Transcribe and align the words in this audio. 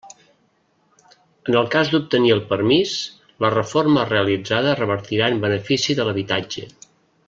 En 1.51 1.57
el 1.59 1.69
cas 1.75 1.91
d'obtenir 1.91 2.33
el 2.37 2.41
permís, 2.55 2.95
la 3.45 3.53
reforma 3.57 4.09
realitzada 4.11 4.75
revertirà 4.83 5.33
en 5.37 5.41
benefici 5.49 5.99
de 6.01 6.09
l'habitatge. 6.09 6.71